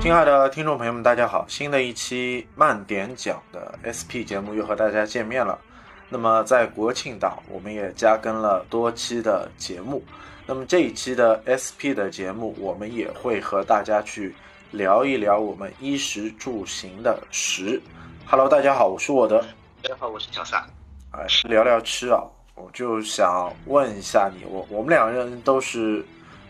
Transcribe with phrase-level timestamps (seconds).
[0.00, 1.44] 亲爱的听众朋友们，大家好！
[1.46, 5.58] 新的一期慢点讲的 SP 节目又和大家见面了。
[6.08, 10.02] 那么在国庆档，我们也加更了多期的节目。
[10.46, 14.34] 那么这一期的 SP 的节目，我们也会和大家去
[14.70, 17.78] 聊一聊我们衣食住行的食。
[18.26, 19.38] Hello，大家好，我是我的。
[19.82, 20.66] 大家好，我是小撒。
[21.10, 22.22] 哎，聊聊吃啊，
[22.54, 26.02] 我就想问一下你，我我们两个人都是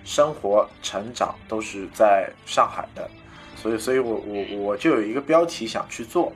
[0.04, 3.10] 生活成长都是在上海的，
[3.60, 6.32] 所以，所以我我我就有一个标题想去做，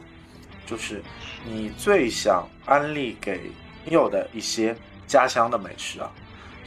[0.66, 1.02] 就是
[1.46, 3.50] 你最想安利给
[3.84, 6.10] 朋友的一些家乡的美食啊。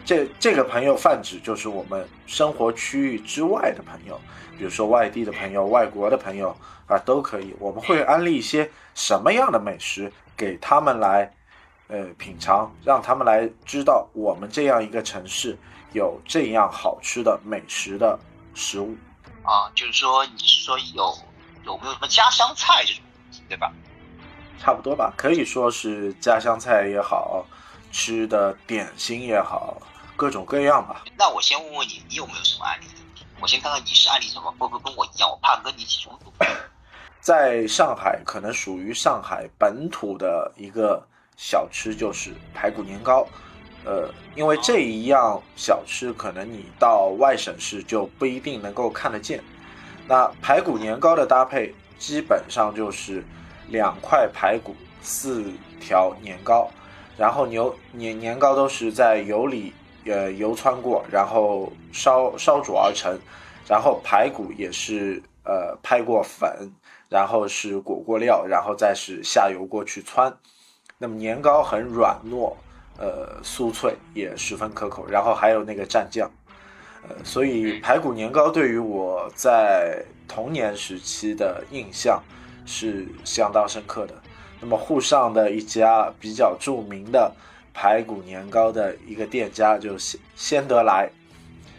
[0.04, 4.20] 这这个朋友泛指就是我们生活区域之外的朋友，
[4.58, 6.56] 比如说外地的朋友、外国的朋友
[6.88, 7.54] 啊，都可以。
[7.60, 11.32] 我们会安利一些什么样的美食给他们来，
[11.88, 15.58] 呃，品尝，让他们来知道我们这样一个城市
[15.92, 18.18] 有这样好吃的美食的
[18.56, 18.96] 食物。
[19.48, 21.18] 啊，就是说你是说有
[21.64, 23.02] 有没有什么家乡菜这种，
[23.48, 23.72] 对吧？
[24.60, 27.46] 差不多吧，可以说是家乡菜也好，
[27.92, 29.82] 吃的点心也好。
[30.18, 31.06] 各种各样吧。
[31.16, 32.88] 那我先问问你，你有没有什么案例？
[33.40, 35.30] 我先看看你是案例什么，会不会跟我一样？
[35.30, 36.34] 我怕跟你起冲突。
[37.22, 41.02] 在上海，可能属于上海本土的一个
[41.38, 43.28] 小吃就是排骨年糕。
[43.88, 49.42] 呃，因为这一样小吃，可能你到外省市就不一定能够看得见。
[50.06, 53.24] 那排骨年糕的搭配，基本上就是
[53.70, 55.46] 两块排骨，四
[55.80, 56.70] 条年糕，
[57.18, 59.74] 然后牛年年糕都是在油里。
[60.10, 63.20] 呃，油穿过，然后烧烧煮而成，
[63.68, 66.72] 然后排骨也是呃拍过粉，
[67.10, 70.34] 然后是裹过料，然后再是下油锅去穿。
[70.98, 72.54] 那么年糕很软糯，
[72.98, 75.06] 呃酥脆，也十分可口。
[75.08, 76.30] 然后还有那个蘸酱，
[77.08, 82.22] 呃，所以排骨年糕对于我在童年时期的印象
[82.66, 84.14] 是相当深刻的。
[84.60, 87.32] 那么沪上的一家比较著名的。
[87.80, 91.08] 排骨年糕的一个店家就是先得来，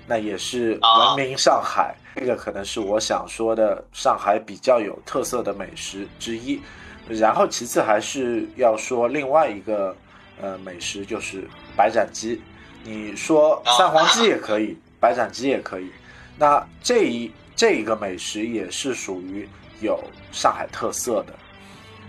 [0.06, 1.92] 那也是闻名上海。
[2.14, 6.60] 这个可能是我想说的上海比较有特色的美食之一。
[7.08, 9.92] 然后其次还是要说另外一个
[10.40, 11.44] 呃美食，就是
[11.76, 12.40] 白斩鸡。
[12.84, 15.90] 你说三黄鸡也可以，白斩鸡也可以。
[16.38, 19.48] 那这一这一个美食也是属于
[19.80, 21.34] 有上海特色的。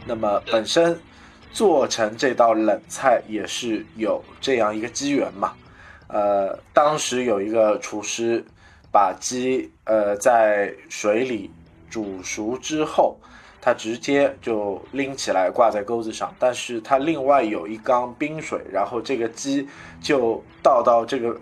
[0.06, 1.00] 那么本身。
[1.52, 5.56] 做成这道冷菜也是有这样一个机缘嘛，
[6.06, 8.46] 呃，当时有一个厨师
[8.92, 11.50] 把鸡呃在水里
[11.90, 13.20] 煮熟之后，
[13.62, 19.68] 它直接就拎起来挂在钩子上，但是它另外有一缸冰水，然后这个鸡
[20.02, 21.36] 就倒到这个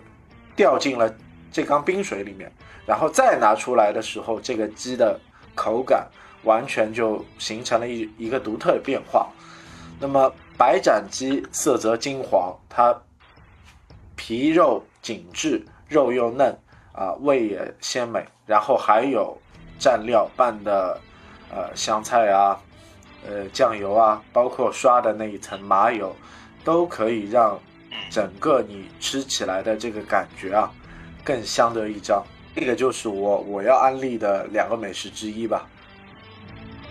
[0.56, 1.14] 掉进了
[1.52, 2.50] 这缸冰水里面，
[2.86, 5.18] 然后再拿出来的时候，这个鸡的
[5.54, 6.06] 口感
[6.42, 9.28] 完全就形成了一一个独特的变化。
[10.00, 12.96] 那么白斩鸡色泽金黄，它
[14.16, 16.56] 皮肉紧致，肉又嫩，
[16.92, 18.24] 啊，味也鲜美。
[18.46, 19.36] 然后还有
[19.78, 20.98] 蘸料拌的，
[21.50, 22.58] 呃，香菜啊，
[23.26, 26.14] 呃，酱油啊，包括刷的那一层麻油，
[26.64, 27.58] 都可以让
[28.10, 30.70] 整个你吃起来的这个感觉啊，
[31.24, 32.24] 更相得益彰。
[32.54, 35.66] 这个就是我我要安利的两个美食之一吧。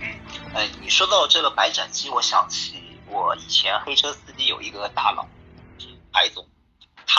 [0.02, 0.08] 嗯，
[0.54, 2.84] 哎，你说到这个白斩鸡，我想起。
[3.10, 5.26] 我以前黑车司机有一个大佬，
[6.12, 6.46] 白总，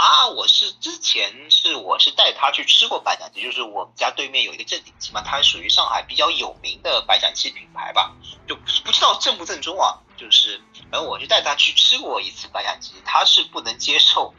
[0.00, 8.14] 他我是之前是我是带他去吃过白斩鸡，就是我们家对面有一个正鼎鸡嘛，它属于上海比较有名的白斩鸡品牌吧，
[8.46, 14.32] 就不知道正不正宗啊，就是反正我就带他去吃过一次白斩鸡，他是不能接受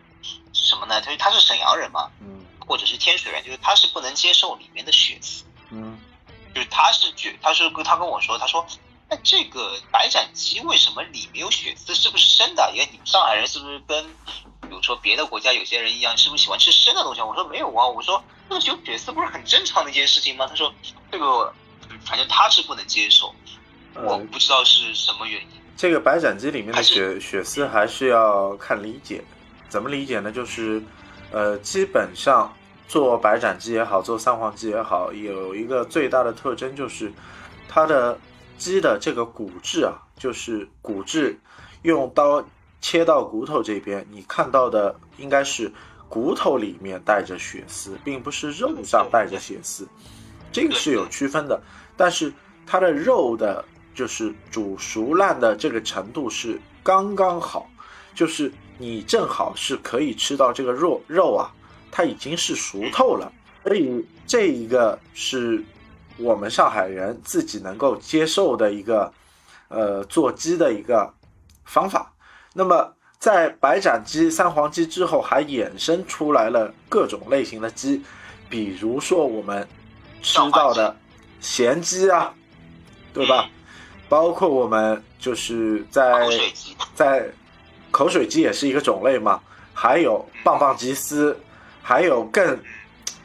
[0.54, 1.02] 什么呢？
[1.02, 6.00] 他他是沈阳人嘛，嗯，或者是天水人，就是他是不能接受里面的血丝，嗯，
[6.56, 8.66] 就是他是去，他是跟他跟我说，他说。
[9.12, 11.96] 那这个白斩鸡为什么里面有血丝？
[11.96, 12.72] 是不是生的？
[12.76, 14.49] 因为你们上海人是不是跟，比
[14.80, 17.22] 如说别的国家有些人一样，是不是喜欢吃生的东西？
[17.22, 20.48] 我说没有啊，我说那个有血丝不是很正常的一件事情吗？
[20.48, 20.74] 他说
[21.12, 21.54] 这个
[22.06, 23.34] 反正他是不能接受，
[23.96, 25.50] 我不知道是什么原因。
[25.76, 29.24] 这个白斩鸡里面的血血丝还是要看理解，
[29.68, 30.32] 怎么理解呢？
[30.32, 30.82] 就是
[31.32, 32.54] 呃，基本上
[32.88, 37.12] 做白斩鸡也好，做三黄鸡也好，有一个最大的特征就是
[37.68, 38.18] 它的。
[38.60, 41.40] 鸡的这个骨质啊，就是骨质，
[41.84, 42.44] 用刀
[42.82, 45.72] 切到骨头这边，你看到的应该是
[46.08, 49.88] 骨头里面带着血丝，并不是肉上带着血丝，
[50.52, 51.62] 这个是有区分的。
[51.96, 52.32] 但是
[52.66, 57.70] 它的肉的，就是煮熟烂的这个程度是刚刚好，
[58.14, 61.52] 就是你正好是可以吃到这个肉肉啊，
[61.92, 63.32] 它已经是熟透了，
[63.64, 65.64] 所以这一个是。
[66.22, 69.10] 我们上海人自己能够接受的一个
[69.70, 71.10] 呃做鸡的一个
[71.64, 72.12] 方法。
[72.54, 78.02] 那么在白斩鸡、三黄鸡之后，还衍生出来了各种类型的鸡，
[78.50, 79.68] 比如说我们
[80.22, 80.96] 吃到的
[81.40, 82.34] 咸鸡啊，
[83.14, 83.50] 对吧？
[84.08, 86.28] 包括我们就是在
[86.96, 87.30] 在
[87.92, 89.40] 口水鸡也是一个种类嘛，
[89.74, 91.38] 还有棒棒鸡丝，
[91.82, 92.60] 还有更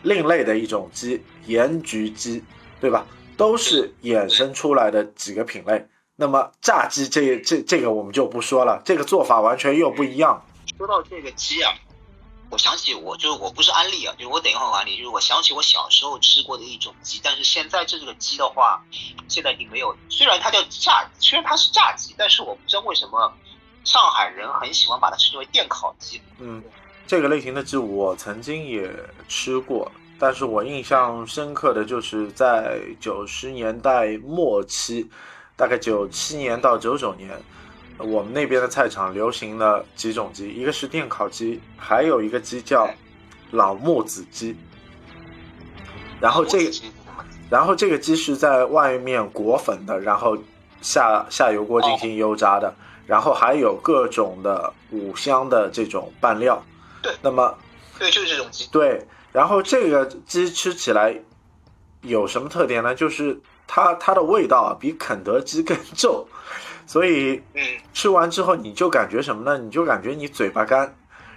[0.03, 2.45] 另类的一种鸡盐焗鸡，
[2.81, 3.07] 对吧？
[3.37, 5.85] 都是衍生出来的几个品类。
[6.17, 10.45] 那么炸鸡这这这个我们就不说了，这个做法完全又不一样。
[10.79, 11.73] 说到这个鸡啊。
[12.51, 18.81] 我想起我就是我不是安利啊，就是我等一会儿安利，就是我想起我小时候吃过的一种鸡，但是现在这个鸡的话，
[19.27, 19.97] 现在已经没有。
[20.09, 23.33] 虽然它叫炸，虽然它是炸鸡，但是我不知道为什么
[23.83, 26.21] 上海人很喜欢把它称为电烤鸡。
[26.39, 26.63] 嗯，
[27.09, 28.89] 这个类型的鸡我曾经也
[29.27, 35.11] 吃过，但是我印象深刻的就是在九十年代末期，
[35.57, 37.31] 大概九七年到九九年。
[37.97, 42.91] 我们那边的菜场流行了几种鸡，一个是电烤鸡，还有一个鸡叫
[43.53, 44.57] 老木子鸡。
[46.21, 46.73] 然后这个，
[47.49, 50.37] 然后这个鸡是在外面裹粉的，然后
[50.83, 52.75] 下下油锅进行油炸的，
[53.07, 56.61] 然后还有各种的五香的这种拌料。
[57.01, 57.57] 对，那么
[57.97, 58.67] 对，就是这种鸡。
[58.73, 61.15] 对，然后这个鸡吃起来
[62.03, 62.93] 有什么特点呢？
[62.93, 66.27] 就是它它的味道啊，比肯德基更 重。
[66.87, 67.63] 所以，嗯，
[67.95, 69.59] 吃完之后你就感觉什么呢？
[69.59, 70.95] 你就感觉你嘴巴干，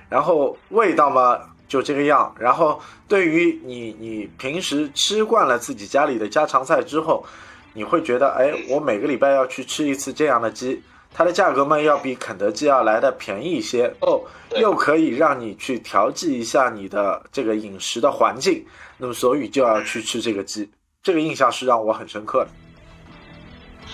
[0.09, 1.39] 然后味道嘛
[1.69, 2.35] 就这个样。
[2.37, 7.25] 然后对于你，你平时吃惯了自己家里的家常菜之后，
[7.71, 10.83] 你会觉得，哎，我每个礼拜要去吃一次这样的鸡，
[11.13, 14.21] 它的价格嘛要比肯德基要来的便宜一些哦，
[14.59, 18.65] 又可以让你去调剂一下你的这个饮食的环境，
[18.97, 20.69] 那么所以就要去吃这个鸡。
[21.07, 22.49] 这个印象是让我很深刻的。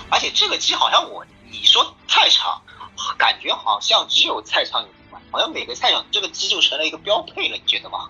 [0.10, 1.24] 而且这个鸡好像我。
[1.52, 2.60] 你说菜场，
[3.20, 8.10] 感觉好像只有菜场有卖，好像每个菜场这个鸡就成了一个标配了，你觉得吗？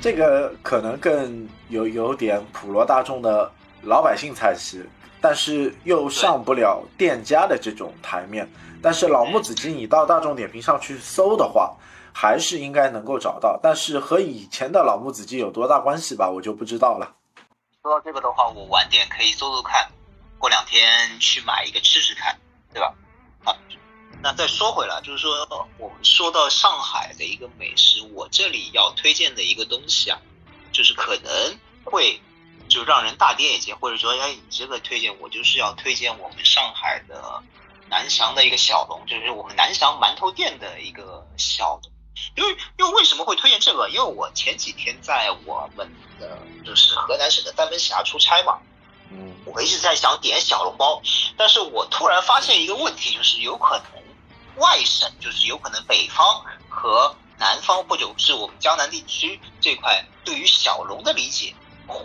[0.00, 3.52] 这个可能更有有点普罗大众的
[3.82, 4.82] 老百姓菜系，
[5.20, 8.50] 但是又上不了店家的这种台面。
[8.82, 11.76] 但是老木子鸡，你到大众点评上去搜的话，
[12.14, 13.60] 还是应该能够找到。
[13.62, 17.14] 但是和以前的老木子鸡有多大关系吧，我就不知道了。
[17.84, 19.90] 说到这个的话，我晚点可以搜搜看。
[20.38, 22.40] 过两天去买一个吃吃看，
[22.72, 22.94] 对吧？
[23.44, 23.54] 啊，
[24.22, 25.46] 那再说回来，就是说
[25.76, 30.18] 我们说到上海的一个美食，我这里要推荐的一个东西啊，
[30.72, 32.18] 就是可能会
[32.70, 37.42] 就让人大跌眼镜，或者说哎，你这个推荐我就是要推荐我们上海的
[37.90, 41.92] 南翔的一个小龙，就是我们南翔馒头店的一个小龙。
[42.36, 43.88] 因为因为为什么会推荐这个？
[43.88, 48.58] 因为我前几天在我们的就是河南省的三门峡出差嘛。
[49.10, 51.00] 嗯我一直在想点小笼包，
[51.36, 54.02] 但是我突然发现一个问题，就是有可能
[54.56, 61.54] 外省，就是有可能北方和南方或者是我们江南地区这块对于小笼的理解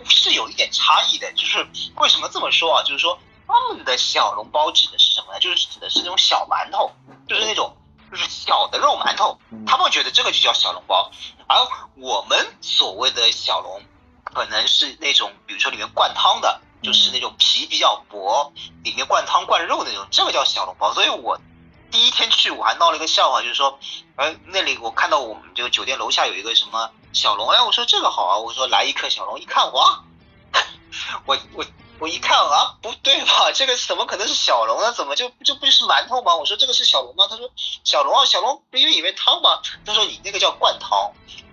[0.08, 1.32] 是有一点差异的。
[1.32, 1.66] 就是
[1.96, 2.82] 为什么这么说啊？
[2.82, 3.18] 就是说
[3.48, 5.40] 他们的小笼包指的是什么呢？
[5.40, 6.92] 就是指的是那种小馒头，
[7.26, 7.74] 就是那种
[8.10, 11.10] 就是小的肉馒头，他们觉得这个就叫小笼包，
[11.46, 11.56] 而
[11.96, 13.82] 我们所谓的小笼，
[14.24, 16.60] 可能是那种比如说里面灌汤的。
[16.82, 20.94] 就是那种皮比较薄，里面灌汤灌肉那种，这个叫小笼包。
[20.94, 21.38] 所以我
[21.90, 23.78] 第一天去我还闹了一个笑话，就是说，
[24.16, 30.02] 哎，那里我看到我们这个酒店楼下有一个什么小笼，哎，我说这个好啊，我说来一颗小笼，一看哇，
[31.26, 31.62] 我我
[32.00, 33.52] 我一看啊，不对吧？
[33.54, 34.92] 这个怎么可能是小龙呢？
[34.92, 36.34] 怎么就就不是馒头吗？
[36.34, 37.26] 我说这个是小龙吗？
[37.30, 37.48] 他说
[37.84, 39.60] 小龙啊，小龙不就里面汤吗？
[39.86, 41.12] 他说你那个叫灌汤，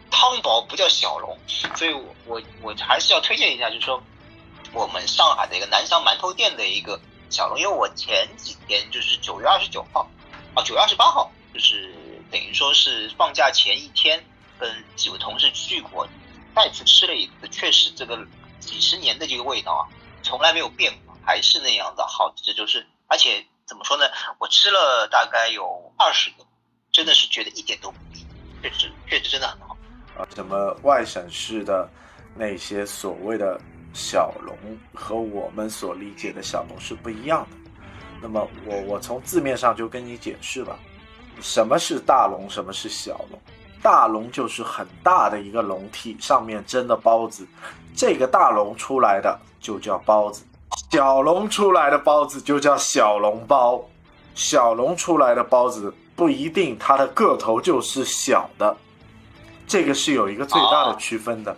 [0.10, 1.38] 汤包不叫小龙。
[1.76, 4.02] 所以我我我还是要推荐一下，就是说。
[4.74, 7.00] 我们上海的一个南翔馒头店的一个
[7.30, 10.06] 小龙，因为我前几天就是九月二十九号，
[10.54, 11.96] 啊九月二十八号，就是
[12.30, 14.22] 等于说是放假前一天，
[14.60, 16.06] 跟几位同事去过，
[16.54, 18.20] 再次吃了一次，确实这个
[18.60, 19.84] 几十年的这个味道啊，
[20.24, 24.06] 从来没有变过，还是那样的好吃，就是而且怎么说呢，
[24.40, 26.46] 我吃了大概有二十个，
[26.92, 28.26] 真的是觉得一点都不腻，
[28.62, 29.78] 确实确实真的很好。
[30.18, 31.90] 啊，什么外省市的
[32.36, 33.60] 那些所谓的。
[33.94, 34.56] 小龙
[34.94, 37.72] 和我们所理解的小龙是不一样的。
[38.22, 40.78] 那么我我从字面上就跟你解释吧，
[41.42, 43.42] 什么是大龙，什么是小龙？
[43.88, 47.48] 大龙就是很大的一个笼屉，上面蒸的包子，
[47.96, 50.44] 这个大龙出来的就叫包子；
[50.92, 53.82] 小龙出来的包子就叫小笼包。
[54.36, 58.76] 小龙出来的包子不一定它的个头就是小的，
[59.66, 61.56] 这个是有一个最大的区分的。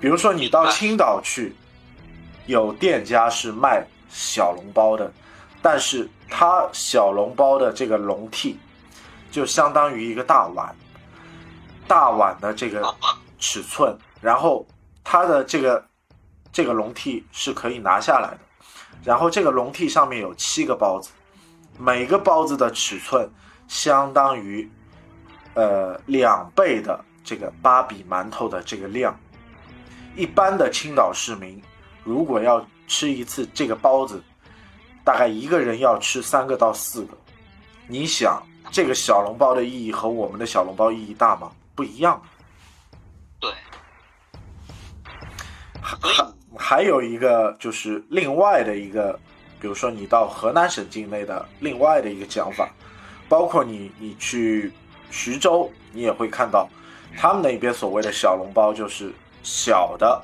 [0.00, 1.54] 比如说你到青岛去，
[2.46, 5.12] 有店家是卖小笼包的，
[5.60, 8.54] 但是它小笼包的这个笼屉
[9.30, 10.74] 就相当于一个大碗，
[11.90, 12.94] 大碗的这个
[13.40, 14.64] 尺寸，然后
[15.02, 15.84] 它的这个
[16.52, 18.38] 这个笼屉是可以拿下来的，
[19.02, 21.10] 然后这个笼屉上面有七个包子，
[21.76, 23.28] 每个包子的尺寸
[23.66, 24.70] 相当于
[25.54, 29.18] 呃两倍的这个芭比馒头的这个量。
[30.14, 31.60] 一般的青岛市民，
[32.04, 34.22] 如果要吃一次这个包子，
[35.02, 37.18] 大概一个人要吃三个到四个。
[37.88, 41.50] 你想，这个小笼包的意义和我们的小笼包意义大吗？
[41.80, 42.20] 不一样。
[43.40, 43.50] 对。
[45.80, 45.96] 还
[46.58, 49.18] 还有一个就是另外的一个，
[49.58, 52.68] 比如说你到河南省境内的另外的一个讲法，
[53.30, 54.70] 包括你你去
[55.10, 56.68] 徐州，你也会看到，
[57.16, 59.10] 他们那边所谓的小笼包就是。
[59.42, 60.22] 小的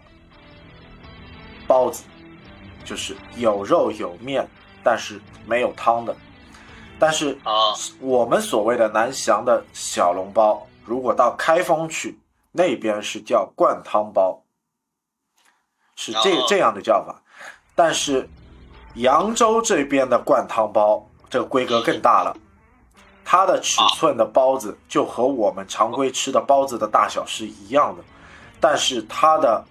[1.66, 2.04] 包子
[2.84, 4.46] 就是有肉有面，
[4.84, 6.14] 但是没有汤的。
[6.98, 12.18] 但是啊，我们所谓的南翔的小笼包，如果到开封去，
[12.52, 14.42] 那边是叫灌汤包，
[15.96, 17.20] 是这这样的叫法。
[17.74, 18.26] 但是
[18.94, 22.34] 扬州这边的灌汤包，这个规格更大了，
[23.24, 28.02] 它的尺寸的包子就和我们常规吃的包子的大小是一样的。
[28.58, 29.62] 但是它的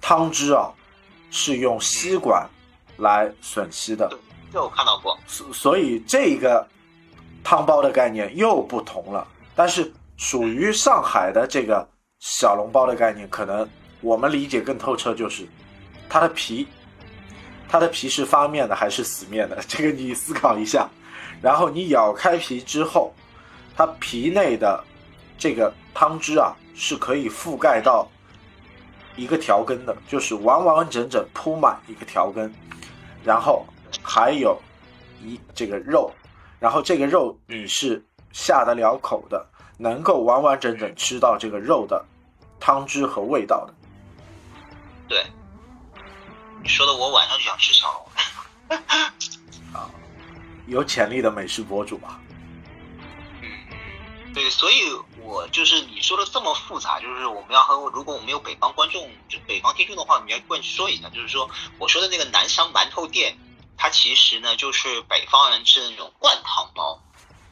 [0.00, 0.70] 汤汁啊，
[1.30, 2.48] 是用吸管
[2.98, 4.08] 来吮吸的。
[4.52, 5.18] 这我看到过。
[5.26, 6.64] 所所以这个
[7.42, 9.26] 汤包的概念又不同了。
[9.56, 13.66] 但是属于上海的这个小笼包的概念，可能
[14.02, 15.48] 我们理解更透彻，就是
[16.10, 16.68] 它的皮，
[17.66, 19.56] 它的皮是发面的还是死面的？
[19.66, 20.86] 这个你思考一下。
[21.40, 23.14] 然后你咬开皮之后，
[23.74, 24.84] 它皮内的
[25.38, 26.54] 这个汤汁啊。
[26.72, 28.08] 是可以覆盖到
[29.14, 32.50] 一个条根的，就是完完整整铺满一个条根，
[33.22, 33.66] 然后
[34.00, 34.58] 还有
[35.22, 36.10] 一这个肉，
[36.58, 39.46] 然后这个肉你是下得了口的，
[39.80, 42.04] 能够完完整整吃到这个肉的
[42.60, 43.74] 汤汁和味道的。
[45.08, 45.26] 对，
[46.62, 47.90] 你说的我晚上就想吃小
[48.68, 48.78] 龙。
[49.72, 49.88] 啊，
[50.66, 52.20] 有潜力的美食博主吧。
[53.40, 53.48] 嗯，
[54.34, 54.76] 对，所以。
[55.22, 63.38] 我就是你说的这么复杂，就是我们要和如果我们有北方观众，就北方听众的话，你要过去说一下，就是说我说的那个南翔馒头店，
[63.76, 67.00] 它其实呢就是北方人吃的那种灌汤包，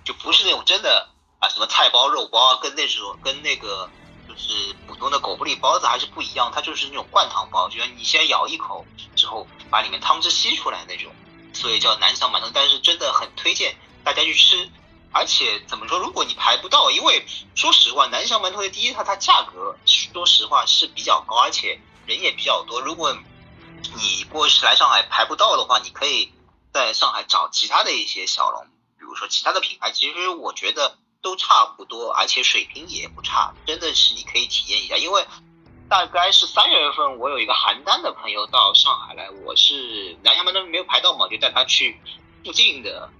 [0.02, 1.08] 就不是那种真的
[1.38, 3.88] 啊什么菜包肉包啊，跟那种跟那个
[4.28, 11.12] 就是普通的狗不理包子还是不一样，它就是那种灌汤包，就是你先咬一口之后把里面汤汁吸出来那种，
[11.54, 14.70] 所以叫南翔馒头，但是真的很推荐大家去吃。
[15.10, 15.98] 而且怎么说？
[15.98, 22.82] 如果你排不到，因为说实话，南翔馒头的第一，它它价格说实话是比较高，而且人也比较多。
[22.82, 23.16] 如果
[23.96, 26.30] 你过来上海排不到的话，你可以
[26.74, 28.66] 在上海找其他的一些小笼，
[28.98, 34.96] 比如说其他的品牌，其实我觉得都差不多，而且水平也不差，真的是你可以体验一下。
[34.96, 35.24] 因为
[35.88, 41.98] 大概是三月份，我有一个邯郸的朋友到上海来，我是南翔那边没有排到嘛，就带他去
[42.44, 43.10] 附近的。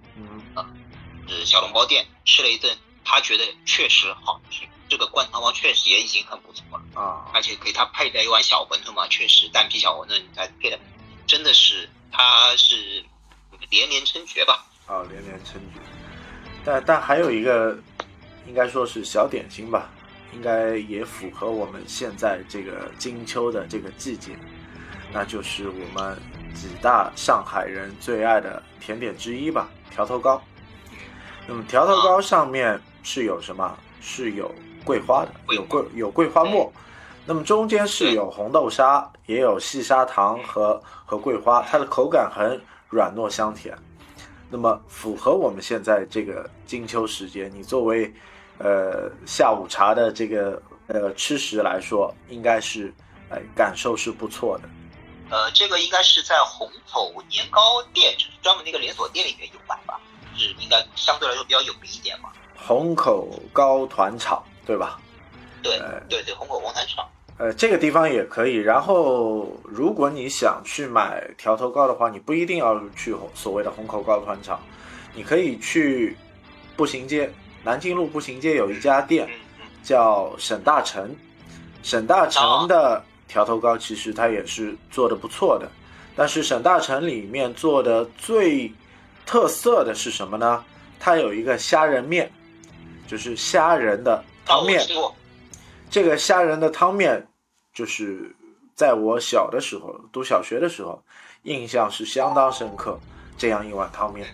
[1.29, 2.75] 是小笼包店吃了一顿，
[3.05, 4.63] 他觉得确实好吃。
[4.89, 7.29] 这个灌汤包确实也已经很不错了啊！
[7.35, 10.81] 而且给他配了一碗小馄饨嘛，确实单皮小馄饨再配的，
[11.27, 13.05] 真的是他是
[13.69, 14.65] 连连称绝吧？
[14.87, 15.81] 啊，连连称绝。
[16.65, 17.79] 但但还有一个，
[18.49, 19.91] 应该说是小点心吧，
[20.33, 24.33] 应该也符合我们现在这个金秋的这个季节，
[25.13, 26.17] 那就是我们
[26.55, 30.43] 几大上海人最爱的甜点之一吧，条头糕。
[31.47, 33.79] 那么条头糕上面是有什么？
[34.01, 34.51] 是有
[34.85, 36.73] 桂花的，有桂有桂花末。
[37.27, 43.77] 那么中间是有红豆沙，也有细砂糖和和桂花，它的口感很软糯香甜。
[44.49, 48.11] 那么符合我们现在这个金秋时节，你作为
[48.59, 52.93] 呃下午茶的这个呃吃食来说，应该是
[53.31, 54.69] 哎感受是不错的。
[55.31, 60.01] 呃，这个应该是在虹口年糕店，就是专门那个连锁店里面有卖吧。
[60.37, 62.31] 是应该相对来说比较有名一点嘛？
[62.57, 65.01] 虹口糕团厂对吧？
[65.63, 67.05] 对对对，虹口糕团厂。
[67.39, 68.55] 呃，这个地方也可以。
[68.55, 74.61] 然后，如果你想去买条头糕的话，你不一定要去所谓的虹口糕团厂，
[75.13, 76.17] 你可以去
[76.77, 77.31] 步行街，
[77.69, 79.29] 南京路步行街有一家店
[79.83, 81.15] 叫沈大成。
[81.83, 85.71] 沈大成的条头糕其实它也是做的不错的，
[86.17, 88.73] 但是沈大成里面做的最。
[89.27, 90.65] 特色的是什么呢？
[90.99, 92.33] 它有一个虾仁面，
[93.07, 94.83] 就是虾仁的汤面。
[95.91, 97.29] 这个虾仁的汤面
[97.75, 98.35] 就是
[98.75, 101.03] 在我小的时候读小学的时候，
[101.43, 102.99] 印象是相当深刻。
[103.37, 104.27] 这样一碗汤面，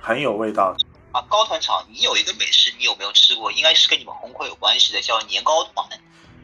[0.00, 0.87] 很有味道的。
[1.12, 3.50] 啊，高团厂，你有一个美食，你有没有吃过？
[3.52, 5.86] 应该是跟你们虹口有关系的，叫年糕团。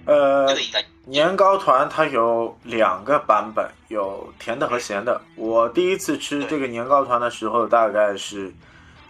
[0.07, 5.21] 呃，这个应该年糕团它有两个版本，有甜的和咸的。
[5.37, 8.53] 我第一次吃这个年糕团的时候，大概是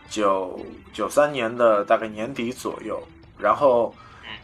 [0.08, 0.58] 九
[0.92, 3.02] 九三年的大概年底左右。
[3.38, 3.94] 然后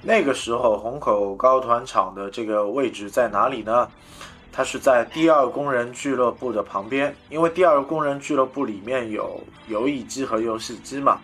[0.02, 3.88] 那个时候虹口高团厂的这个位置在哪里呢？
[4.52, 11.20] 它是在第二工人俱乐部的旁边，因为第二工人俱乐部里面有游艺机和游戏机嘛。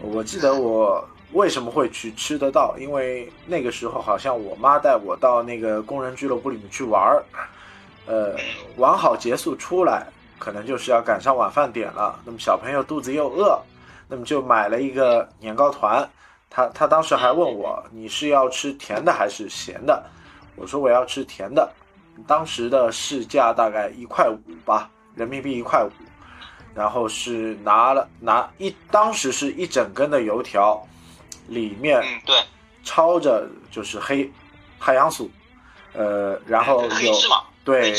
[0.00, 1.06] 我记得我。
[1.32, 2.74] 为什么会去吃得到？
[2.76, 7.22] 因为那个时候好像我妈带我到那个工人俱乐部里面去玩儿，
[8.06, 8.34] 呃，
[8.76, 10.04] 玩好结束出来，
[10.40, 12.18] 可能就是要赶上晚饭点了。
[12.24, 13.56] 那么小朋友肚子又饿，
[14.08, 16.04] 那么就买了一个年糕团。
[16.50, 20.02] 他他当时还问我，你是要吃甜的还是咸的？
[20.56, 21.72] 我说我要吃甜的。
[22.26, 25.90] 当时的市价大概一块五吧，人民币一块五。
[26.74, 30.80] 然后是拿了拿一，当时是一整根的油条。
[31.48, 32.36] 里面对，
[32.84, 34.30] 抄着就是黑
[34.78, 35.28] 海洋酥，
[35.94, 37.12] 呃，然后有
[37.64, 37.92] 对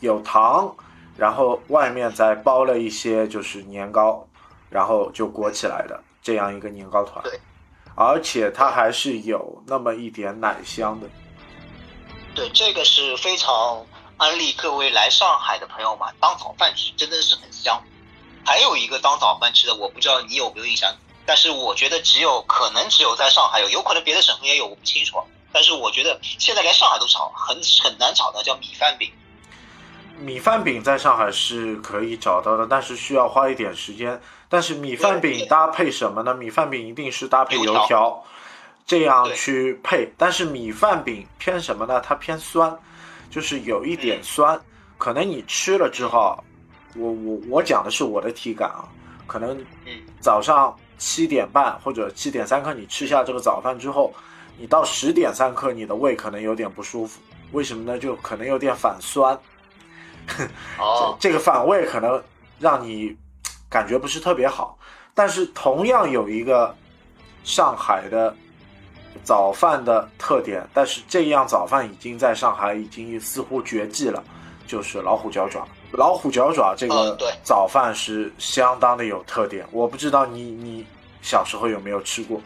[0.00, 0.70] 有糖，
[1.16, 4.22] 然后外面再包了一些就是年糕，
[4.68, 7.40] 然后就裹起来的这样一个年糕团，对，
[7.94, 11.08] 而且它还是有那么一点奶香的，
[12.34, 13.84] 对，这个是非常
[14.16, 17.82] 安利各位来上海的朋友嘛，当早饭吃真的是很香。
[18.44, 20.94] 还有一个当早饭吃的，我不知道你有没有印象。
[21.26, 25.18] 但是我觉得只有可能只有在上海有，有可能别的省份也有，我不清楚。
[25.52, 29.12] 但是我觉得现在连上海都找很很难找到，叫米饭饼。
[30.18, 34.20] 米饭饼在上海是可以找到的，但是需要花一点时间。
[34.48, 36.34] 但是米饭饼搭配什么呢？
[36.34, 38.24] 米饭饼一定是搭配油条，
[38.90, 40.12] 这样去配。
[40.18, 42.00] 但是米饭饼偏什么呢？
[42.00, 42.76] 它偏酸，
[43.30, 44.60] 就是有一点酸。
[44.98, 46.42] 可能你吃了之后，
[46.96, 48.88] 我我我讲的是我的体感啊，
[49.26, 49.64] 可能
[50.20, 50.76] 早上。
[51.02, 54.12] 七点半或者七点三刻，你吃下这个早饭之后，
[54.58, 57.22] 你到十点三刻，你的胃可能有点不舒服。
[57.52, 57.98] 为什么呢？
[57.98, 59.34] 就可能有点反酸。
[60.78, 62.22] 哦，这个反胃可能
[62.58, 63.16] 让你
[63.66, 64.78] 感觉不是特别好。
[65.14, 66.76] 但是同样有一个
[67.44, 68.36] 上海的
[69.22, 74.22] 早饭的特点，但是这样早饭已经在上海已经似乎绝迹了，
[74.66, 75.66] 就是老虎脚爪。
[75.92, 80.86] 老虎脚爪这个早饭是相当的有特点，我不知道你你
[81.20, 82.40] 小时候有没有吃过？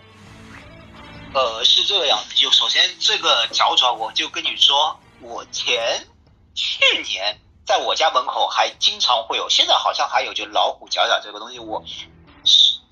[1.34, 6.06] 呃，是这个样子，就首先这个脚爪，我就跟你说，我前
[6.54, 12.06] 去年在我家门口还经常会有，现在好像还有就老虎脚爪这个东西，我是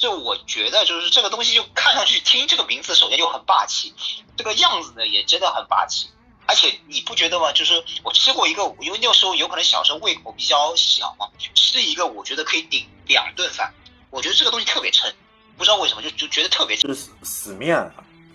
[0.03, 3.95] 就我觉得就是这个东西就看上去听这个名字首先就很霸气，
[4.37, 6.09] 这个样子呢也真的很霸气。
[6.45, 7.53] 而且你不觉得吗？
[7.53, 13.73] 就是我吃过一个，因为那个时候有可能小时候胃口比较小嘛，吃一个我觉得可以顶两顿饭。
[14.11, 15.09] 我觉得这个东西特别撑，
[15.57, 16.93] 不知道为什么就就觉得特别撑。
[16.93, 17.89] 是死面，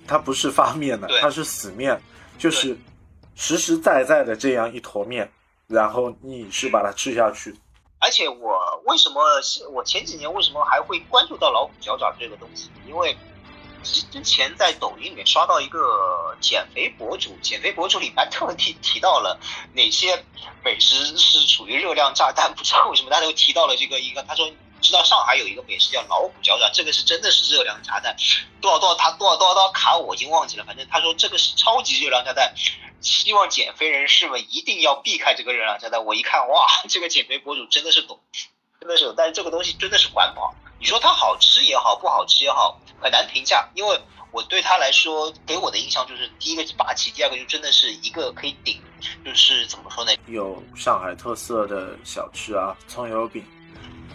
[0.08, 2.02] 它不是发面的，它是死面，
[2.40, 2.80] 就是
[3.36, 5.30] 实实在在的这样一坨面，
[5.68, 7.54] 然后你是把它吃下去。
[8.00, 9.22] 而且我为什么
[9.72, 12.70] 我前几年为什么还会关注到老虎脚爪这个东西？
[12.88, 13.18] 因为。
[14.12, 19.40] 之前在抖音里面刷到一个减肥博主，减肥博主里面特地提到了
[19.74, 20.26] 哪些
[20.62, 28.14] 美食是属于热量炸弹，不知道为什么他都提到了这个一个，他说知道上海有一个美食叫老虎脚爪，这个是真的是热量炸弹，
[28.60, 32.54] 多少多少他多少多少多少卡我已经忘记了，反正他说这个是超级热量炸弹，
[33.02, 36.04] 希望减肥人士们一定要避开这个热量炸弹。
[36.04, 38.20] 我一看哇， 这个减肥博主真的是懂，
[38.80, 40.54] 真的是，但是这个东西真的是环保。
[40.80, 43.68] 你说它好吃也好，不好吃也好，很难评价。
[43.74, 44.00] 因为
[44.32, 48.80] 我对它来说，给我的印象就是，第一个是霸气，第二个就真的是一个可以顶，
[49.26, 50.12] 就是怎么说呢？
[50.28, 53.44] 有上海特色的小吃啊，葱油饼。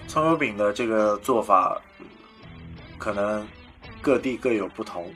[0.09, 1.81] 葱油饼的这个做法，
[2.99, 3.49] 可能
[4.01, 5.13] 各地各有不同。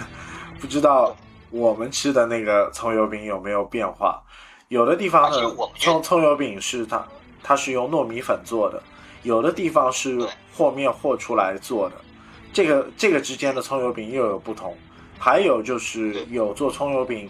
[0.60, 1.16] 不知道
[1.50, 4.22] 我们吃的那个葱油饼有没有变化？
[4.68, 7.04] 有的地方的葱葱油饼是它，
[7.42, 8.82] 它是用糯米粉做的。
[9.22, 11.96] 有的地方是和面和出来做的，
[12.52, 14.76] 这个这个之间的葱油饼又有不同。
[15.18, 17.28] 还有就是有做葱油饼，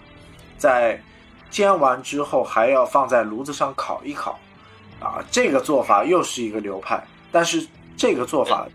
[0.56, 1.02] 在
[1.50, 4.38] 煎完之后还要放在炉子上烤一烤，
[5.00, 7.04] 啊，这个做法又是一个流派。
[7.33, 8.68] 但是这个做法，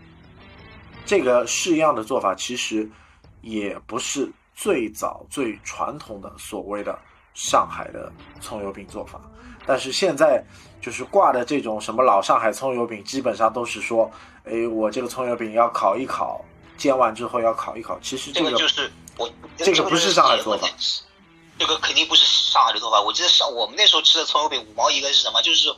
[1.06, 2.86] 这个式样的做法其实
[3.40, 6.98] 也不是最早最传统的所谓的
[7.34, 9.20] 上海的葱油饼做法。
[9.64, 10.42] 但是现在。
[10.78, 14.08] 就是挂的这种什么老上海葱油饼，基本上都是说，
[14.44, 16.40] 哎，我这个葱油饼要烤一烤，
[16.76, 17.98] 煎完之后要烤一烤。
[18.00, 20.68] 其实这个就是我这个不是上海做法，
[21.58, 23.00] 这个肯定不是上海的做法。
[23.00, 25.42] 我记得上我们那时候吃的葱油饼五毛一个是什么？
[25.42, 25.74] 就是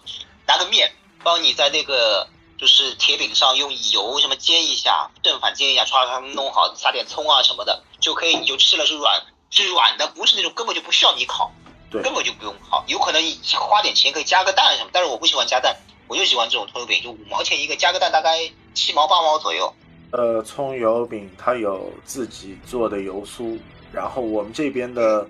[0.46, 0.92] 拿个面
[1.24, 11.50] 帮你在那个就是铁饼上用油什么煎一下，正反煎一下，唰唰弄好，撒点葱啊什么的就可以，你就吃了是软是软的，不是那种根本就不需要你烤，
[11.90, 12.84] 对，根本就不用烤。
[12.86, 13.22] 有可能
[13.58, 18.38] 花点钱可以加个蛋什么，但是我不喜欢加蛋，我就喜欢这种葱油饼，就五毛钱一个，加个蛋大概
[18.74, 19.72] 七毛八毛左右。
[20.10, 23.58] 呃，葱油饼它有自己做的油酥，
[23.92, 25.28] 然后我们这边的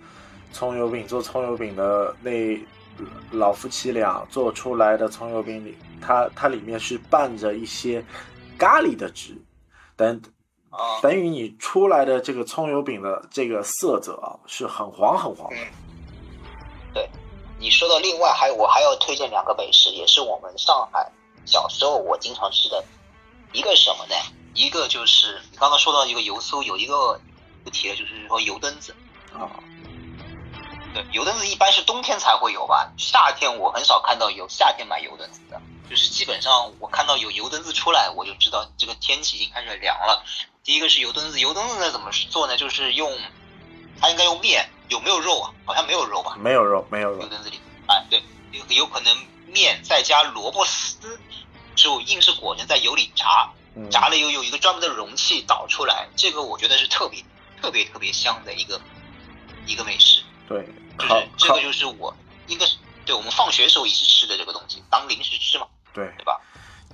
[0.53, 2.31] 葱油饼做葱油饼的那
[3.31, 8.05] 老夫妻俩做出来的葱油饼里，它它里面是拌着一些
[8.57, 9.37] 咖喱的汁，
[9.97, 10.21] 等
[10.71, 15.57] 啊，等于你出来的这个葱油饼的这个色泽啊是很黄很黄的。
[16.95, 17.09] 对，
[17.59, 21.11] 你说到另外还有我还要推荐两个美食，也是我们上海
[21.45, 22.85] 小时候我经常吃的，
[23.53, 24.15] 一个是什么呢？
[24.55, 27.19] 一个就是你刚刚说到一个油酥，有一个
[27.63, 28.95] 不提了，就是说油墩子。
[29.33, 29.49] 啊，
[30.93, 40.25] 对，油墩子一般是冬天才会有吧，夏天我很少看到有夏天买油墩子的，就是基本上我看到有油墩子出来，我就知道这个天气已经开始凉了。
[40.63, 42.57] 第一个是油墩子，油墩子呢怎么做呢？
[42.57, 43.11] 就是用
[44.01, 45.55] 它应该用面，有没有肉啊？
[45.65, 46.37] 好像没有肉吧？
[46.39, 47.27] 没有肉，没有肉油。
[47.29, 48.23] 墩子里，哎，对，
[48.53, 51.19] 有有可能面再加萝卜丝，
[51.75, 57.25] 就硬是裹成在油里炸，嗯，炸了以后有一个专门的容器倒出来，这个我觉得是特别
[57.63, 58.81] 特别特别香的一个
[59.67, 62.15] 一个美食，对，就是这个就是我
[62.47, 65.67] 应该是对我们放学时候一直吃的这个东西，当零食吃嘛，
[65.99, 66.41] 对，对吧？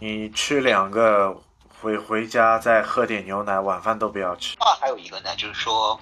[0.00, 1.38] 你吃两个
[1.68, 4.56] 回回家再喝点牛奶，晚饭都不要吃。
[4.58, 6.00] 啊，还有一个呢，就是说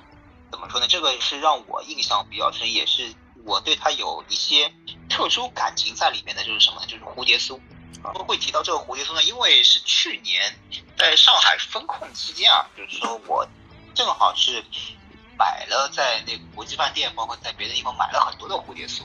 [0.53, 0.87] 怎么说呢？
[0.89, 3.13] 这个是让我印象比较深，也是
[3.45, 4.73] 我对它有一些
[5.09, 6.87] 特殊感情在里面的，就是什么呢？
[6.87, 7.59] 就是蝴蝶酥。
[8.03, 10.53] 啊我会提到这个蝴蝶酥呢，因为是去年
[10.97, 13.47] 在上海封控期间啊，就是说我
[13.95, 14.65] 正好是
[15.43, 19.03] 买了在那个国际饭店，包括在别的地方买了很多的蝴蝶酥，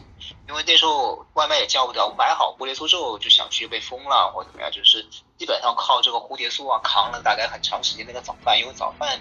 [0.47, 5.03] 因为那时候外卖也叫不了，买好蝴蝶酥之后就小区就被封了或怎么样，就是
[5.35, 9.19] 基本上靠这个蝴蝶酥啊扛了大概很长时间那个早饭，因为早饭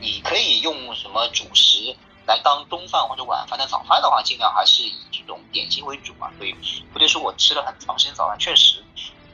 [0.00, 6.52] 你可以用什么主食来当中饭或者晚饭，但早饭的话尽量还是以这种点心为主嘛，所以
[6.92, 8.82] 蝴蝶酥我吃了很长时间早饭，确实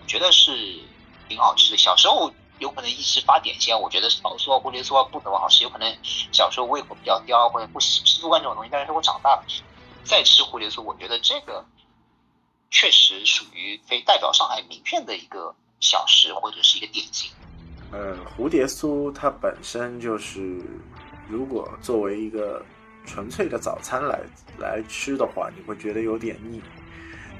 [0.02, 0.78] 我觉得是
[1.26, 1.78] 挺好吃的。
[1.78, 5.96] 小时候有可能一直发点心，我觉得炒酥啊、蝴蝶酥啊不怎么好吃，有可能
[6.32, 8.70] 小时候胃口比较刁或者不习吃不惯这种东西。
[8.72, 9.44] 但是我长大了
[10.04, 11.64] 再吃蝴蝶酥，我觉得这个
[12.70, 17.30] 确实属于可以代表上海名片的一个小食或者是一个点心。
[17.90, 20.60] 呃，蝴蝶酥它本身就是，
[21.28, 22.64] 如果作为一个
[23.06, 24.20] 纯粹的早餐来
[24.58, 26.62] 来吃的话，你会觉得有点腻。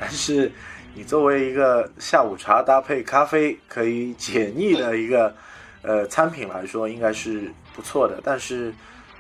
[0.01, 0.51] 但是
[0.95, 5.35] 你作为一个下午茶搭配咖啡可以解腻的一个
[5.83, 8.21] 呃餐品来说，应该是不错的。
[8.25, 8.75] 但是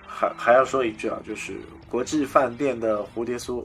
[0.06, 1.54] 还还要说一句啊，就是
[1.88, 3.64] 国际饭店的蝴蝶酥，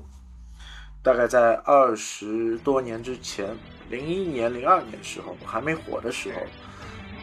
[1.02, 3.50] 大概在二十多年之前，
[3.90, 6.40] 零一年、零二年时候还没火的时候。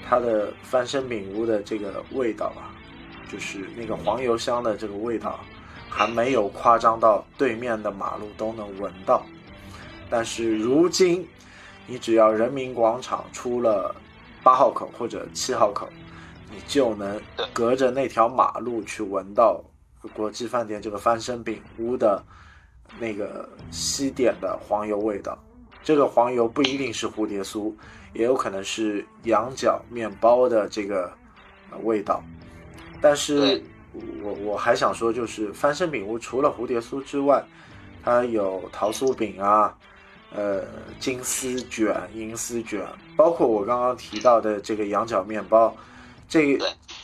[0.09, 2.75] 它的翻身饼屋的这个味道啊，
[3.31, 5.39] 就是那个黄油香的这个味道，
[5.89, 9.25] 还没有夸张到对面的马路都能闻到。
[10.11, 11.27] 但是如今，
[11.87, 13.95] 你只要人民广场出了
[14.43, 15.89] 八号口或者七号口，
[16.51, 17.21] 你就能
[17.53, 19.63] 隔着那条马路去闻到
[20.13, 22.23] 国际饭店这个翻身饼屋的
[22.99, 25.39] 那个西点的黄油味道。
[25.83, 27.73] 这个黄油不一定是蝴蝶酥。
[28.13, 31.13] 也有可能是羊角面包的这个
[31.85, 32.21] 味道，
[33.01, 33.63] 但是
[34.21, 37.41] 我我还想说，就是翻身饼屋除了蝴蝶酥之外，
[38.03, 39.73] 它有桃酥饼啊，
[40.33, 40.65] 呃，
[41.01, 45.77] 金丝卷、银丝卷，包括我刚刚提到的这个羊角面包，
[46.29, 46.57] 这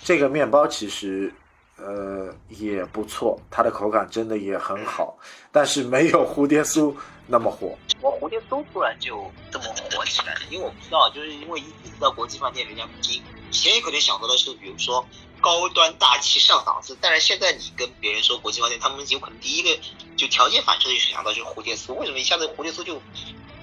[0.04, 1.32] 这个面包其实
[1.76, 5.18] 呃也不错，它的口感真的也很好，
[5.50, 6.94] 但是没有蝴蝶酥
[7.26, 7.76] 那么火。
[8.00, 15.04] 我蝴蝶酥突然就这么火起来了，因为我不知道，就是因为一直到国际饭店，人家你以前也可能想到的是，比如说
[15.40, 19.78] 高端大气上档次，但是现在你跟别人说国际饭店，他们有可能第一个
[20.16, 23.00] 就条件反射就想到就是蝴蝶酥，为什么一下子蝴蝶酥就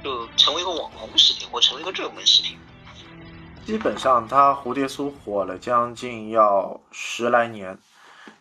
[0.03, 2.57] 就成为一个网红食品或成为一个热门食品？
[3.65, 7.77] 基本上，它蝴蝶酥火了将近要十来年，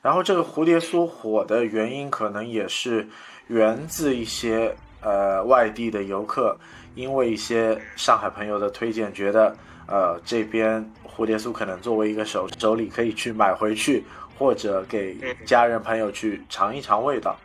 [0.01, 3.09] 然后这个蝴蝶酥火的原因可能也是
[3.49, 4.77] 源自一些。
[5.05, 6.57] 呃，外地的游客
[6.95, 9.57] 因为一些上海朋友的推荐，觉得
[9.93, 14.03] 呃这边蝴蝶酥可能作为一个手手礼可以去买回去，
[14.39, 17.39] 或者给家人朋友去尝一尝味道。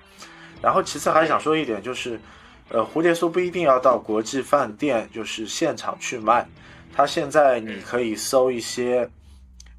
[0.61, 2.17] 然后其次还想说一点，就是
[2.69, 6.47] 呃蝴蝶酥不一定要到国际饭店，就是现场去卖，
[6.95, 9.07] 它现在你可以搜一些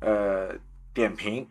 [0.00, 0.50] 呃
[0.92, 1.48] 点评，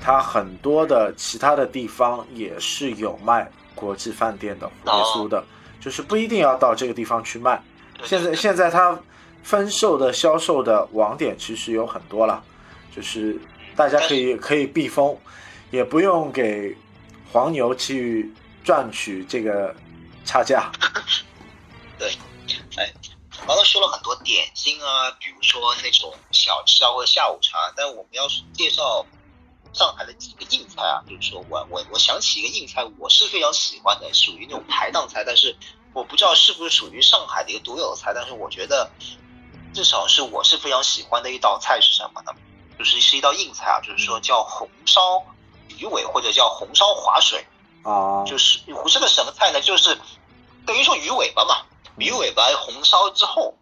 [0.00, 5.44] 它很多的其他的地方也是有卖国际饭店的蝴蝶酥的，
[5.80, 7.60] 就是不一定要到这个地方去卖。
[8.04, 8.96] 现在现在它
[9.42, 12.42] 分售的销售的网点其实有很多了，
[12.94, 13.38] 就是
[13.76, 15.16] 大家可以可以避风，
[15.70, 16.76] 也不用给
[17.30, 18.32] 黄牛去
[18.64, 19.74] 赚取这个
[20.24, 20.70] 差价。
[21.98, 22.08] 对，
[22.76, 22.92] 哎，
[23.46, 29.04] 刚刚说了很多点心啊，比如说那种小吃啊或者下午茶，但我们要介绍
[29.72, 35.54] 上海的几个硬菜啊，就是说我我我想起一个硬菜，我是非常喜欢的，属于那种排档菜，但是。
[35.94, 38.90] 我不知道是不是属于上海的一个独有的菜，但是我觉得
[39.72, 42.32] 至少是我是非常喜欢的一道菜是什么呢？
[42.78, 45.00] 就是是一道硬菜啊，就是说叫红烧
[45.68, 47.46] 鱼尾或者叫红烧划水
[47.82, 49.60] 啊，就是是个什么菜呢？
[49.60, 49.98] 就是
[50.66, 51.62] 等于说鱼尾巴嘛，
[51.96, 53.54] 鱼尾巴红烧之后，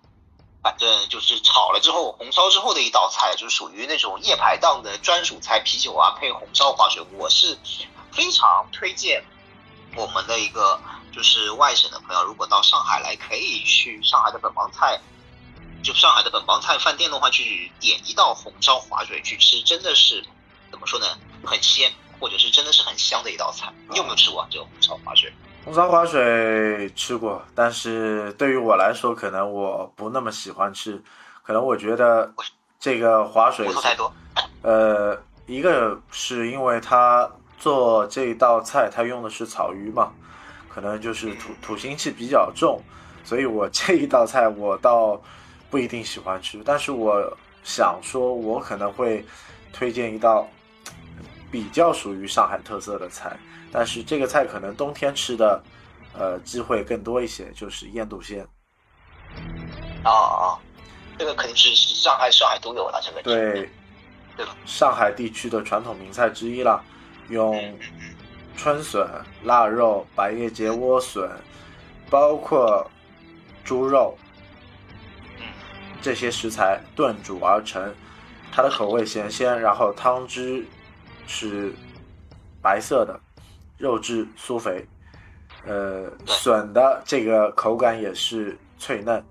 [0.63, 7.59] 反正就是炒了之后红烧之后的一道菜，就属于那种夜排档的专属菜，啤酒啊配红烧划水，我是
[8.13, 9.25] 非常推荐
[9.97, 10.81] 我们的一个。
[11.13, 14.97] 就是外省的朋友，如果到上海来，可以去上海的本帮菜，
[15.83, 20.25] 就上海的本帮菜饭店的话，去点一道红烧滑水去吃，真的是
[20.71, 21.07] 怎么说呢？
[21.45, 23.73] 很鲜，或者是真的是很香的一道菜。
[23.89, 25.33] 你有没有吃过这个红烧滑水？
[25.65, 31.03] 红烧滑水吃过，但是对于我来说，可能我不那么喜欢吃，
[31.43, 32.33] 可能我觉得
[32.79, 34.13] 这个滑水太多。
[34.63, 40.13] 呃，一个是因为他做这道菜，他用的是草鱼嘛。
[40.73, 42.81] 可能就是土土腥气比较重，
[43.25, 45.21] 所以我这一道菜我倒
[45.71, 46.61] 不一定喜欢吃。
[46.65, 49.25] 但是我想说，我可能会
[49.73, 50.49] 推荐一道
[51.51, 53.37] 比较属于上海特色的菜，
[53.71, 55.63] 但是这个菜可能冬天吃的
[56.13, 58.47] 呃机会更多一些，就是腌笃鲜。
[60.03, 60.59] 啊啊，
[61.19, 63.71] 这个肯定是上海上海独有的这个对，
[64.37, 64.57] 对吧？
[64.67, 66.83] 上海地区的传统名菜之一了，
[67.29, 67.79] 用。
[68.57, 69.09] 春笋、
[69.45, 71.31] 腊肉、百叶结莴笋，
[72.11, 72.87] 包括
[73.65, 74.15] 猪肉，
[76.01, 77.95] 这些食材炖煮而成，
[78.53, 80.65] 它的口味咸鲜，然后汤汁
[81.27, 81.73] 是
[82.63, 83.19] 白色的，
[83.79, 84.87] 肉质酥肥，
[85.67, 89.25] 呃，笋的这个口感也是脆嫩，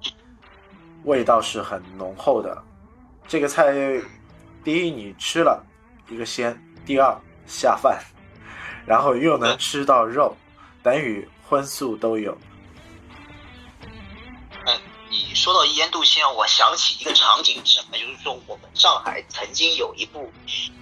[1.04, 2.62] 味道是很浓厚的。
[3.28, 3.74] 这个菜，
[4.64, 5.64] 第一你吃了
[6.08, 8.00] 一个鲜，第二下饭。
[8.86, 10.36] 然后又能吃到肉，
[10.82, 12.36] 等于荤素都有。
[15.10, 17.98] 嗯，你说到腌笃鲜，我想起一个场景是什么？
[17.98, 20.32] 就是说我们上海曾经有一部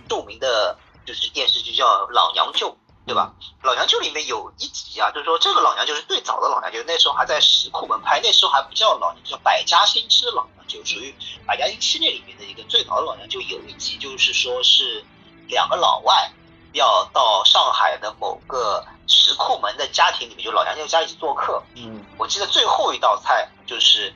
[0.09, 2.69] 著名的，就是电视剧叫《老娘舅》，
[3.05, 3.33] 对吧？
[3.65, 13.39] 《老娘舅》里面有一集啊，就是说这个老娘舅是最早的老娘舅，那时候还在石库门拍，那时候还不叫老娘，叫百家姓之老娘舅，属于百家姓系列里面的一个最早的老娘舅。
[13.41, 15.03] 有一集就是说是
[15.47, 16.31] 两个老外。
[16.73, 21.61] 要到上海的某个石库门的家庭里面，就老娘舅家一起做客。
[21.75, 24.13] 嗯，我记得最后一道菜就是，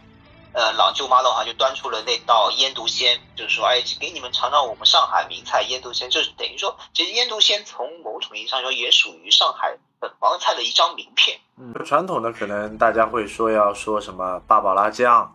[0.53, 6.09] 呃，老舅妈的话就端出了那道腌笃鲜，就是说，哎，给你们尝尝我们上海名菜腌笃鲜。
[6.09, 11.39] 就是等于说，其实腌笃鲜从某种意义上说也属于上海本帮菜的一张名片。
[11.57, 15.33] 嗯，传统的可能大家会说要说什么八宝辣酱，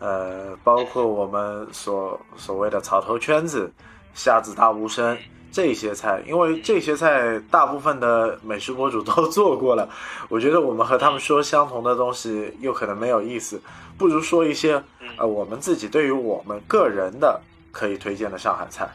[0.00, 3.72] 呃，包括我们所所谓的草头圈子、
[4.14, 5.16] 虾子大无声。
[5.50, 9.88] 这些菜，因为这些菜大部分的美食博主都做过了，
[10.28, 13.60] 我觉得我们和他们说相同的东西又可能没有意思，
[13.96, 14.82] 不如说一些
[15.16, 17.40] 呃我们自己对于我们个人的
[17.72, 18.88] 可以推荐的上海菜，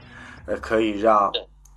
[0.46, 1.32] 呃可以让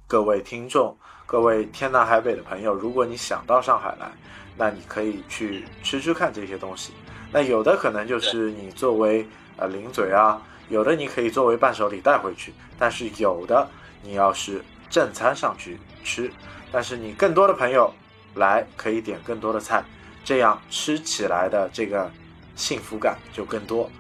[0.07, 4.13] 各位听众、各位天南海北的朋友，如果你想到上海来，
[4.59, 6.93] 那你可以去吃吃看这些东西。
[7.33, 13.67] 那有的可能就是你作为呃零嘴啊，有的你可以作为伴手礼带回去，但是有的。
[14.03, 16.31] 你要是正餐上去吃，
[16.71, 17.93] 但是你更多的朋友
[18.35, 19.83] 来可以点更多的菜，
[20.25, 22.11] 这样吃起来的这个
[22.55, 23.91] 幸福感就更多。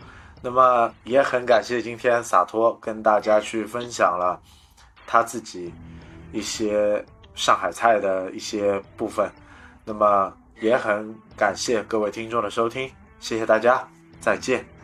[0.43, 4.41] 那么也很感谢今天洒脱跟大家去分享了
[5.07, 5.73] 他自己
[6.33, 7.05] 一些
[7.35, 9.31] 上海菜的一些部分。
[9.85, 13.87] 那么也很感谢各位听众的收听，谢谢大家，
[14.21, 14.76] 再见。